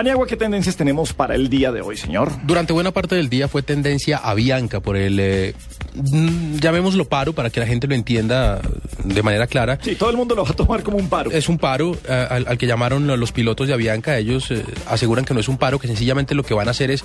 [0.00, 2.32] Paniagua, ¿qué tendencias tenemos para el día de hoy, señor?
[2.44, 5.54] Durante buena parte del día fue tendencia a Bianca por el, eh,
[5.92, 8.62] mm, llamémoslo paro para que la gente lo entienda
[9.04, 9.78] de manera clara.
[9.82, 11.30] Sí, todo el mundo lo va a tomar como un paro.
[11.30, 14.16] Es un paro eh, al, al que llamaron los pilotos de Avianca.
[14.16, 16.90] Ellos eh, aseguran que no es un paro, que sencillamente lo que van a hacer
[16.90, 17.04] es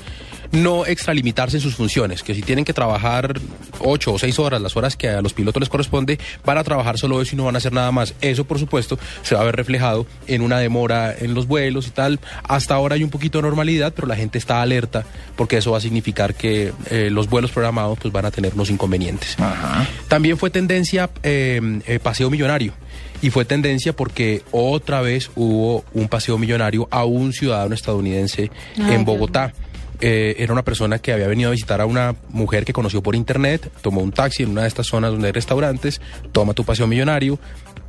[0.56, 3.40] no extralimitarse en sus funciones, que si tienen que trabajar
[3.80, 6.98] ocho o seis horas, las horas que a los pilotos les corresponde, van a trabajar
[6.98, 8.14] solo eso y no van a hacer nada más.
[8.22, 11.92] Eso, por supuesto, se va a ver reflejado en una demora en los vuelos y
[11.92, 12.20] tal.
[12.44, 15.06] Hasta ahora hay un poquito de normalidad, pero la gente está alerta
[15.36, 18.70] porque eso va a significar que eh, los vuelos programados pues, van a tener unos
[18.70, 19.38] inconvenientes.
[19.40, 19.88] Ajá.
[20.08, 22.74] También fue tendencia eh, eh, paseo millonario.
[23.22, 28.84] Y fue tendencia porque otra vez hubo un paseo millonario a un ciudadano estadounidense Ay,
[28.84, 29.54] en Dios Bogotá.
[30.02, 33.16] Eh, era una persona que había venido a visitar a una mujer que conoció por
[33.16, 36.88] internet, tomó un taxi en una de estas zonas donde hay restaurantes, toma tu paseo
[36.88, 37.40] millonario.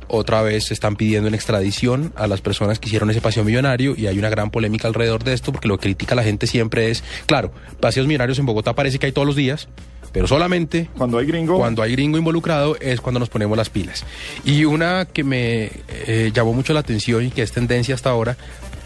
[0.09, 3.93] Otra vez se están pidiendo en extradición a las personas que hicieron ese paseo millonario
[3.97, 6.89] y hay una gran polémica alrededor de esto porque lo que critica la gente siempre
[6.91, 9.67] es, claro, paseos millonarios en Bogotá parece que hay todos los días,
[10.13, 11.57] pero solamente Cuando hay gringo.
[11.57, 14.05] cuando hay gringo involucrado es cuando nos ponemos las pilas.
[14.45, 18.37] Y una que me eh, llamó mucho la atención y que es tendencia hasta ahora,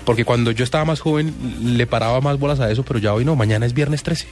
[0.05, 1.33] porque cuando yo estaba más joven
[1.77, 4.27] le paraba más bolas a eso, pero ya hoy no, mañana es viernes 13.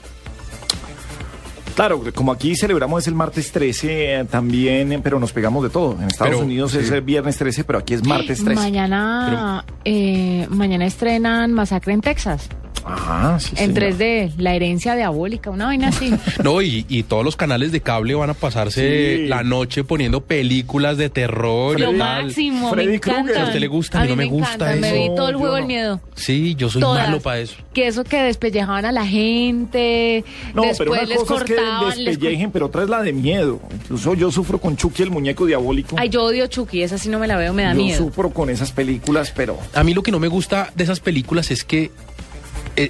[1.79, 3.87] Claro, como aquí celebramos es el martes 13
[4.19, 5.93] eh, también, eh, pero nos pegamos de todo.
[5.93, 8.53] En Estados Pero, Unidos es el viernes 13, pero aquí es martes 13.
[8.53, 12.49] Mañana, eh, mañana estrenan Masacre en Texas.
[12.91, 13.93] Ajá, sí, En señor.
[13.93, 16.11] 3D, la herencia diabólica, una vaina así.
[16.43, 19.27] No, y, y todos los canales de cable van a pasarse Sí.
[19.27, 22.23] la noche poniendo películas de terror Lo y tal.
[22.25, 23.19] máximo, Freddy me Krueger.
[23.21, 23.41] encanta.
[23.43, 23.99] ¿A usted le gusta?
[23.99, 24.95] A mí no me gusta Me eso.
[25.11, 25.67] vi todo el juego yo del no.
[25.67, 26.01] miedo.
[26.15, 27.07] Sí, yo soy Todas.
[27.07, 27.55] malo para eso.
[27.73, 31.55] Que eso que despellejaban a la gente, No, pero una les cosa es que
[31.95, 33.59] les despellejen, pero otra es la de miedo.
[33.73, 35.95] Incluso yo sufro con Chucky, el muñeco diabólico.
[35.99, 37.97] Ay, yo odio Chucky, esa sí no me la veo, me da yo miedo.
[37.97, 39.57] sufro con esas películas, pero...
[39.73, 41.91] A mí lo que no me gusta de esas películas es que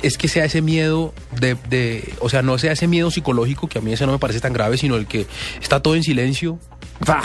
[0.04, 3.80] es que sea ese miedo de, de- o sea, no sea ese miedo psicológico que
[3.80, 5.26] a mí ese no me parece tan grave, sino el que
[5.62, 6.60] está todo en silencio.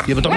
[0.07, 0.31] Y de pronto,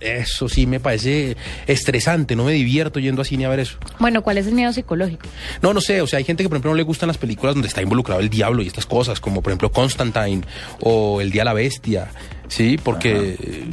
[0.00, 1.36] eso sí me parece
[1.66, 3.76] estresante, no me divierto yendo a cine a ver eso.
[3.98, 5.26] Bueno, ¿cuál es el miedo psicológico?
[5.60, 7.54] No, no sé, o sea, hay gente que por ejemplo no le gustan las películas
[7.54, 10.42] donde está involucrado el diablo y estas cosas, como por ejemplo Constantine
[10.80, 12.08] o El Día de la Bestia,
[12.48, 12.78] ¿sí?
[12.82, 13.64] Porque, eh,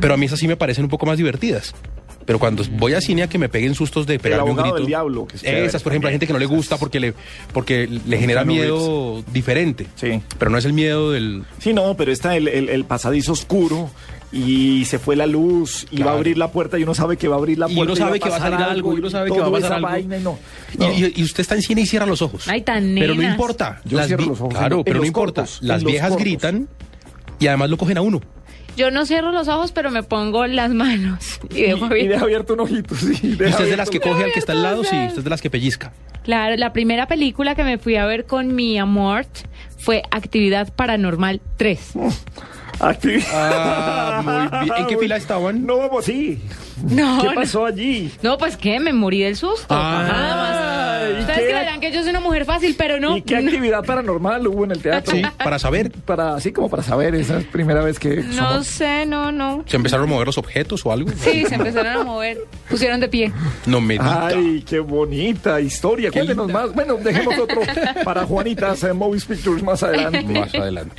[0.00, 1.74] pero a mí esas sí me parecen un poco más divertidas.
[2.26, 4.74] Pero cuando voy a cine a que me peguen sustos de pegarme un grito.
[4.74, 7.14] del diablo, que esas, por ejemplo, hay gente que no le gusta porque le,
[7.52, 9.86] porque le genera miedo diferente.
[9.94, 10.20] Sí.
[10.38, 11.44] Pero no es el miedo del.
[11.60, 13.90] Sí, no, pero está el, el- el pasadizo oscuro
[14.32, 16.06] y se fue la luz y Claro.
[16.06, 17.92] va a abrir la puerta y uno sabe que va a abrir la Y puerta.
[17.92, 19.66] uno sabe que va a pasar salir algo, y uno sabe que va a pasar
[19.66, 19.88] esa algo.
[19.88, 20.38] vaina y no.
[20.74, 20.92] Y, No.
[20.92, 22.48] y- y usted está en cine y cierra los ojos.
[22.48, 23.80] Ay, tan Pero no importa.
[23.84, 25.44] Yo Las cierro los ojos, Claro, pero no importa.
[25.60, 26.24] Las viejas cortos.
[26.24, 26.68] gritan
[27.38, 28.20] y además lo cogen a uno.
[28.76, 32.10] Yo no cierro los ojos, pero me pongo las manos y dejo Y, y abierto.
[32.12, 33.14] deja abierto un ojito, sí.
[33.22, 34.82] ¿Y deja usted es de las que abierto- coge al que está al lado?
[34.84, 35.92] Sí, abierto, usted es de las que pellizca.
[36.24, 39.26] Claro, la primera película que me fui a ver con mi amor
[39.78, 41.92] fue Actividad Paranormal 3.
[42.80, 44.76] Activi- Ah, muy bien.
[44.78, 45.64] ¿En qué fila estaban?
[45.64, 46.42] No, vamos, sí.
[46.90, 47.34] No, ¿Qué no.
[47.34, 48.10] pasó allí?
[48.22, 49.66] No, pues qué, me morí del susto.
[49.70, 50.04] Ah.
[50.06, 50.65] Nada más.
[51.36, 53.16] ¿Y Ustedes qué- creerán que yo soy una mujer fácil, pero no.
[53.16, 55.14] ¿Y qué actividad paranormal hubo en el teatro?
[55.14, 55.90] Sí, para saber.
[55.92, 59.32] Para, así como para saber, esa es la primera vez que No somos- sé, no,
[59.32, 59.64] no.
[59.66, 61.10] ¿Se empezaron a mover los objetos o algo?
[61.18, 62.38] Sí, se empezaron a mover.
[62.68, 63.32] Pusieron de pie.
[63.66, 64.26] No me diga.
[64.28, 66.10] Ay, qué bonita historia.
[66.10, 66.72] Qué Cuéntenos más.
[66.74, 67.60] Bueno, dejemos otro
[68.04, 70.22] para Juanitas en Movies Pictures más adelante.
[70.24, 70.94] Más adelante.